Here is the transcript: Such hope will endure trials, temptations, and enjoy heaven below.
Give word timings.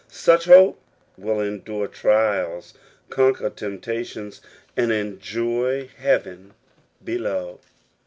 Such 0.09 0.45
hope 0.45 0.79
will 1.15 1.39
endure 1.39 1.85
trials, 1.87 2.73
temptations, 3.11 4.41
and 4.75 4.91
enjoy 4.91 5.89
heaven 5.97 6.55
below. 7.03 7.59